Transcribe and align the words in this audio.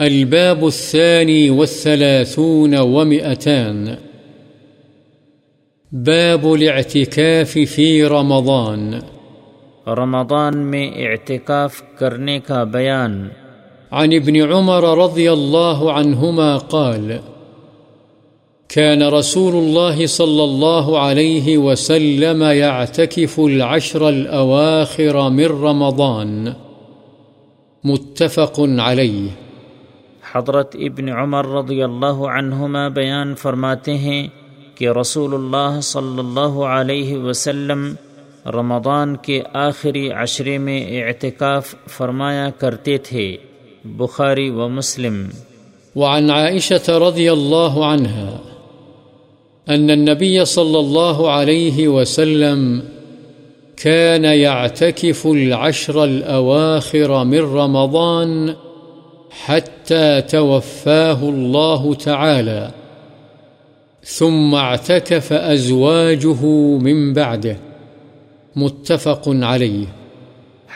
الباب 0.00 0.66
الثاني 0.66 1.50
والثلاثون 1.50 2.74
ومئتان. 2.78 3.86
باب 5.92 6.46
الاعتكاف 6.52 7.58
في 7.68 8.04
رمضان. 8.04 8.94
رمضان 9.86 10.58
میں 10.58 10.90
اعتکاف 10.90 11.82
کرنے 11.98 12.40
کا 12.40 12.64
بیان۔ 12.64 13.28
عن 13.90 14.12
ابن 14.12 14.52
عمر 14.52 14.98
رضي 14.98 15.28
الله 15.28 15.90
عنهما 15.90 16.58
قال 16.58 17.12
كان 18.68 19.02
رسول 19.02 19.54
الله 19.54 20.06
صلى 20.06 20.44
الله 20.44 20.98
عليه 20.98 21.56
وسلم 21.56 22.42
يعتكف 22.42 23.40
العشر 23.40 24.08
الأواخر 24.08 25.28
من 25.28 25.46
رمضان. 25.46 26.46
متفق 27.84 28.60
عليه 28.78 29.47
حضرت 30.38 30.76
ابن 30.80 31.08
عمر 31.08 31.46
رضی 31.46 31.82
اللہ 31.82 32.18
عنہما 32.36 32.88
بیان 32.88 33.34
فرماتے 33.34 33.94
ہیں 33.94 34.28
کہ 34.74 34.88
رسول 34.88 35.34
اللہ 35.34 35.80
صلی 35.80 36.18
اللہ 36.18 36.60
علیہ 36.62 37.18
وسلم 37.18 37.94
رمضان 38.46 39.16
کے 39.16 39.42
آخری 39.52 40.10
عشرے 40.10 40.58
میں 40.58 41.02
اعتکاف 41.02 41.74
فرمایا 41.88 42.50
کرتے 42.58 42.98
تھے، 42.98 43.36
بخاری 43.84 44.50
و 44.50 44.68
مسلم۔ 44.68 45.28
وعن 45.96 46.30
عائشة 46.30 47.08
رضي 47.08 47.32
الله 47.32 47.84
عنها 47.84 48.36
أن 49.68 49.90
النبي 49.90 50.44
صلى 50.44 50.78
الله 50.78 51.30
عليه 51.30 51.88
وسلم 51.88 52.80
كان 53.76 54.24
يعتكف 54.24 55.26
العشر 55.26 56.02
الأواخر 56.02 57.24
من 57.24 57.38
رمضان 57.38 58.48
حتى 59.46 60.20
توفاه 60.30 61.22
الله 61.22 61.94
تعالى، 62.04 62.66
ثم 64.04 64.54
اعتكف 64.54 65.32
أزواجه 65.32 66.46
من 66.80 67.12
بعده، 67.12 67.56
متفق 68.56 69.28
عليه. 69.28 69.84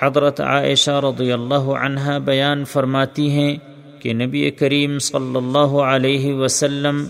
حضرت 0.00 0.40
عائشہ 0.40 0.90
رضی 0.90 1.32
اللہ 1.32 1.54
عنہ 1.54 2.18
بیان 2.24 2.64
فرماتی 2.64 3.30
ہیں 3.30 3.56
کہ 4.00 4.12
نبی 4.12 4.50
کریم 4.50 4.98
صلی 4.98 5.36
اللہ 5.36 5.80
علیہ 5.80 6.34
وسلم 6.34 7.06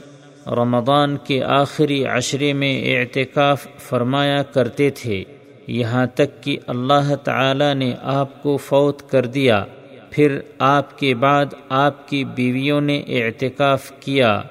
رمضان 0.46 1.16
کے 1.16 1.42
آخری 1.42 2.04
عشرے 2.04 2.52
میں 2.52 2.96
اعتکاف 2.96 3.66
فرمایا 3.78 4.42
کرتے 4.42 4.90
تھے، 4.90 5.24
یہاں 5.66 6.06
تک 6.14 6.42
کہ 6.42 6.56
اللہ 6.66 7.14
تعالی 7.14 7.74
نے 7.74 7.94
آپ 8.02 8.42
کو 8.42 8.56
فوت 8.56 9.10
کر 9.10 9.26
دیا۔ 9.26 9.64
پھر 10.10 10.38
آپ 10.58 10.98
کے 10.98 11.14
بعد 11.14 11.46
آپ 11.68 12.08
کی 12.08 12.24
بیویوں 12.24 12.80
نے 12.80 13.02
اعتکاف 13.08 13.92
کیا، 14.00 14.42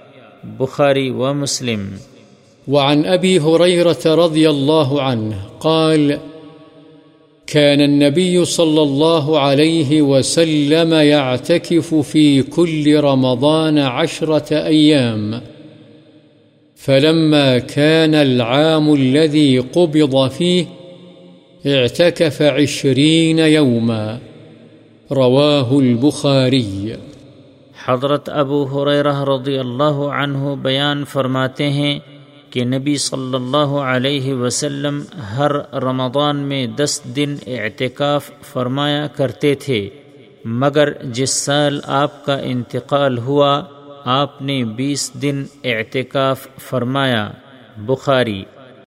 بخاری 0.44 1.10
و 1.10 1.34
مسلم۔ 1.34 1.90
وعن 2.68 3.06
أبي 3.06 3.38
هريرة 3.38 4.26
رضي 4.26 4.46
الله 4.48 5.02
عنه 5.02 5.36
قال 5.60 6.12
كان 7.46 7.82
النبي 7.82 8.46
صلى 8.46 8.82
الله 8.82 9.40
عليه 9.40 10.02
وسلم 10.02 10.94
يعتكف 10.94 11.96
في 12.12 12.42
كل 12.42 13.00
رمضان 13.00 13.78
عشرة 13.78 14.54
أيام 14.54 15.32
فلما 16.76 17.58
كان 17.58 18.16
العام 18.16 18.94
الذي 18.94 19.58
قبض 19.58 20.32
فيه 20.32 20.64
اعتكف 21.66 22.42
عشرين 22.42 23.40
يوما 23.40 24.18
رواه 25.12 25.78
البخاري 25.78 26.92
حضرت 27.86 28.30
ابو 28.30 28.64
حریرہ 28.64 29.24
رضی 29.24 29.58
اللہ 29.58 30.00
عنہ 30.16 30.56
بیان 30.62 31.06
فرماتے 31.06 31.70
ہیں 31.70 32.00
کہ 32.50 32.66
نبی 32.66 32.98
صلی 32.98 33.36
اللہ 33.36 33.76
علیہ 33.84 34.34
وسلم 34.34 35.02
ہر 35.38 35.52
رمضان 35.74 36.38
میں 36.38 36.68
دس 36.68 37.02
دن 37.16 37.36
اعتکاف 37.48 38.32
فرمایا 38.42 39.08
کرتے 39.08 39.56
تھے، 39.56 39.90
مگر 40.46 41.04
جس 41.04 41.30
سال 41.30 41.80
آپ 41.86 42.26
کا 42.26 42.38
انتقال 42.38 43.18
ہوا، 43.18 43.64
آپ 44.06 44.42
نے 44.42 44.64
بیس 44.64 45.12
دن 45.22 45.44
اعتکاف 45.64 46.48
فرمایا۔ 46.58 47.32
بخاری۔ 47.78 48.44